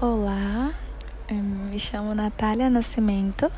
[0.00, 0.74] Olá,
[1.30, 3.50] me chamo Natália Nascimento,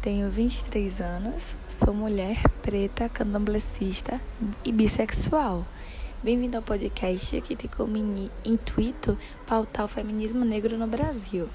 [0.00, 4.18] tenho 23 anos, sou mulher preta, candomblessista
[4.64, 5.66] e bissexual.
[6.22, 7.98] Bem-vindo ao podcast que tem como
[8.42, 11.50] intuito pautar o feminismo negro no Brasil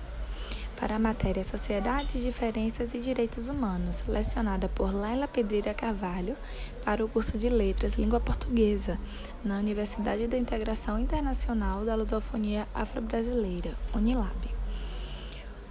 [0.79, 6.37] para a matéria Sociedades, Diferenças e Direitos Humanos, lecionada por Laila Pedreira Carvalho
[6.85, 8.97] para o curso de Letras Língua Portuguesa
[9.43, 14.59] na Universidade da Integração Internacional da Lusofonia Afro-Brasileira, Unilab.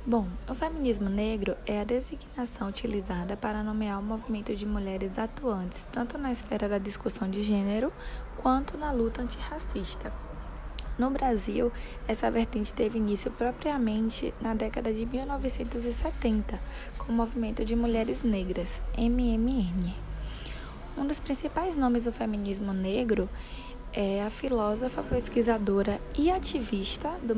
[0.05, 5.87] Bom, o feminismo negro é a designação utilizada para nomear o movimento de mulheres atuantes
[5.91, 7.93] tanto na esfera da discussão de gênero
[8.37, 10.28] quanto na luta antirracista.
[10.99, 11.71] No Brasil,
[12.09, 16.59] essa vertente teve início propriamente na década de 1970,
[16.99, 19.95] com o Movimento de Mulheres Negras, MMN.
[20.97, 23.29] Um dos principais nomes do feminismo negro
[23.93, 27.33] é a filósofa, pesquisadora e ativista do,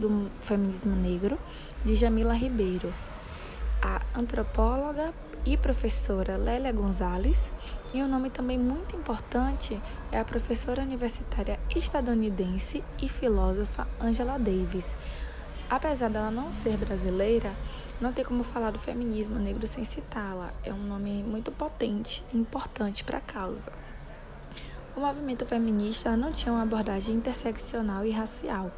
[0.00, 1.38] do feminismo negro,
[1.84, 2.92] Djamila Ribeiro,
[3.82, 5.12] a antropóloga
[5.44, 7.50] e professora Lélia Gonzalez,
[7.94, 9.80] e um nome também muito importante
[10.12, 14.94] é a professora universitária estadunidense e filósofa Angela Davis.
[15.70, 17.52] Apesar dela não ser brasileira,
[18.00, 20.52] não tem como falar do feminismo negro sem citá-la.
[20.62, 23.72] É um nome muito potente e importante para a causa.
[24.96, 28.70] O movimento feminista não tinha uma abordagem interseccional e racial,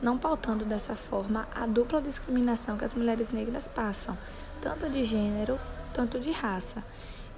[0.00, 4.16] não pautando dessa forma a dupla discriminação que as mulheres negras passam,
[4.60, 5.58] tanto de gênero
[5.96, 6.84] tanto de raça.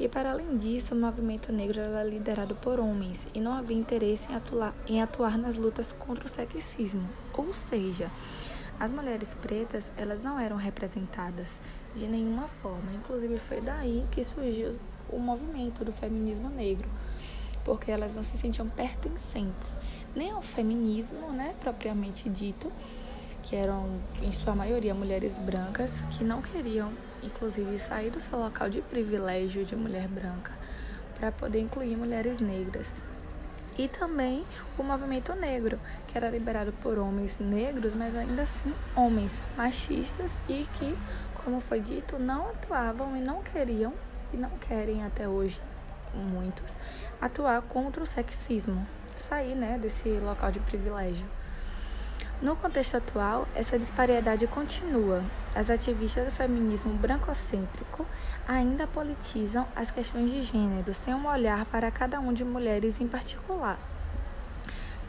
[0.01, 4.33] E para além disso, o movimento negro era liderado por homens e não havia interesse
[4.33, 7.09] em atuar, em atuar nas lutas contra o sexismo.
[7.35, 8.11] Ou seja,
[8.81, 11.61] as mulheres pretas elas não eram representadas
[11.95, 12.93] de nenhuma forma.
[12.97, 14.77] Inclusive foi daí que surgiu
[15.09, 16.89] o movimento do feminismo negro,
[17.65, 19.71] porque elas não se sentiam pertencentes
[20.17, 22.73] nem ao feminismo, né, propriamente dito,
[23.49, 28.69] que eram em sua maioria mulheres brancas que não queriam inclusive sair do seu local
[28.69, 30.53] de privilégio de mulher branca
[31.19, 32.93] para poder incluir mulheres negras.
[33.79, 34.45] E também
[34.77, 40.67] o movimento negro, que era liberado por homens negros, mas ainda assim homens machistas e
[40.75, 40.97] que,
[41.45, 43.95] como foi dito, não atuavam e não queriam,
[44.33, 45.61] e não querem até hoje,
[46.13, 46.77] muitos,
[47.21, 48.87] atuar contra o sexismo,
[49.17, 51.27] sair né, desse local de privilégio.
[52.41, 55.25] No contexto atual, essa disparidade continua.
[55.57, 58.07] As ativistas do feminismo brancocêntrico
[58.47, 63.09] ainda politizam as questões de gênero, sem um olhar para cada um de mulheres em
[63.09, 63.77] particular.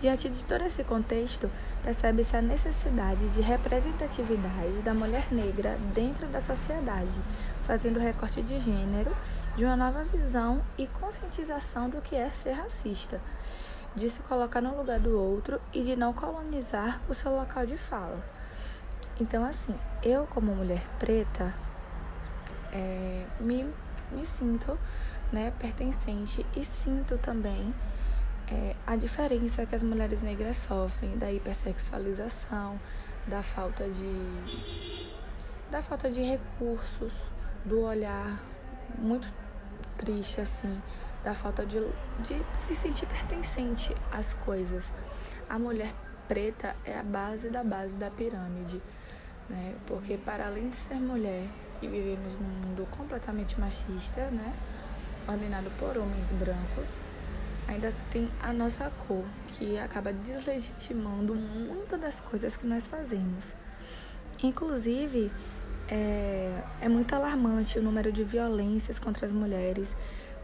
[0.02, 1.52] Diante de todo esse contexto,
[1.84, 7.20] percebe-se a necessidade de representatividade da mulher negra dentro da sociedade,
[7.68, 9.16] fazendo recorte de gênero,
[9.56, 13.22] de uma nova visão e conscientização do que é ser racista
[13.96, 17.78] de se colocar no lugar do outro e de não colonizar o seu local de
[17.78, 18.24] fala.
[19.20, 21.54] Então, assim, eu, como mulher preta,
[22.72, 23.66] é, me,
[24.12, 24.78] me sinto
[25.32, 27.74] né, pertencente e sinto também
[28.48, 32.80] é, a diferença que as mulheres negras sofrem da hipersexualização,
[33.28, 35.10] da falta de
[35.70, 37.14] da falta de recursos,
[37.64, 38.42] do olhar
[38.98, 39.32] muito
[39.98, 40.82] triste assim
[41.24, 41.80] da falta de,
[42.20, 44.92] de se sentir pertencente às coisas.
[45.50, 45.94] A mulher
[46.28, 48.82] preta é a base da base da pirâmide,
[49.50, 49.76] né?
[49.88, 51.48] Porque para além de ser mulher
[51.82, 54.54] e vivemos num mundo completamente machista, né?
[55.28, 56.98] Ordenado por homens brancos,
[57.68, 63.46] ainda tem a nossa cor, que acaba deslegitimando muitas das coisas que nós fazemos.
[64.42, 65.32] Inclusive,
[65.88, 69.96] é, é muito alarmante o número de violências contra as mulheres,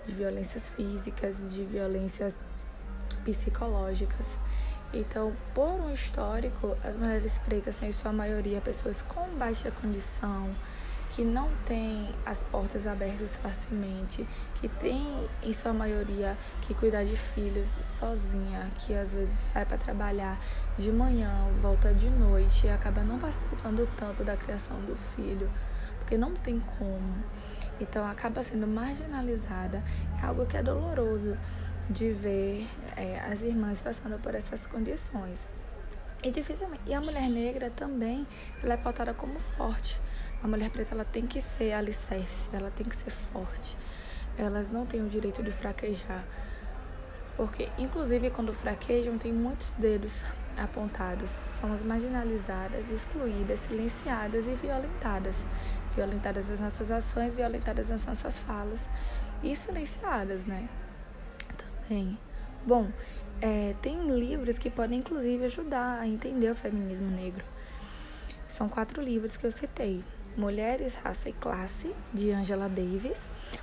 [0.08, 2.34] de violências físicas, de violências
[3.24, 4.38] psicológicas.
[4.94, 10.56] Então, por um histórico, as mulheres pretas são em sua maioria pessoas com baixa condição,
[11.12, 15.06] que não têm as portas abertas facilmente, que tem
[15.44, 20.40] em sua maioria que cuidar de filhos sozinha, que às vezes sai para trabalhar
[20.78, 21.32] de manhã,
[21.62, 25.50] volta de noite e acaba não participando tanto da criação do filho,
[26.00, 27.16] porque não tem como.
[27.80, 29.84] Então acaba sendo marginalizada.
[30.22, 31.38] É algo que é doloroso
[31.90, 35.40] de ver é, as irmãs passando por essas condições.
[36.24, 36.84] E dificilmente.
[36.88, 38.26] E a mulher negra também,
[38.64, 40.00] ela é pautada como forte.
[40.42, 43.78] A mulher preta ela tem que ser alicerce, ela tem que ser forte.
[44.38, 46.24] Elas não têm o direito de fraquejar.
[47.38, 50.24] Porque, inclusive, quando fraquejam, tem muitos dedos
[50.58, 51.30] apontados.
[51.60, 55.44] Somos marginalizadas, excluídas, silenciadas e violentadas
[55.96, 58.88] violentadas as nossas ações, violentadas as nossas falas
[59.44, 60.68] e silenciadas, né?
[61.58, 62.18] Também.
[62.66, 62.90] Bom,
[63.42, 67.44] é, tem livros que podem inclusive ajudar a entender o feminismo negro.
[68.48, 70.04] São quatro livros que eu citei.
[70.38, 73.22] Mulheres, Raça e Classe, de Angela Davis,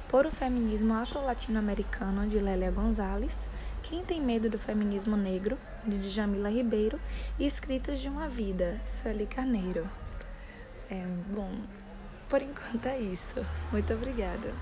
[0.08, 3.37] Por o Feminismo Afro-Latino-Americano, de Lélia Gonzalez,
[3.82, 6.99] Quem Tem Medo do Feminismo Negro, de Djamila Ribeiro,
[7.38, 9.87] e Escritas de uma Vida, Sueli Carneiro.
[10.90, 11.05] É,
[11.35, 11.50] bom,
[12.32, 13.46] por enquanto é isso.
[13.70, 14.55] Muito obrigada.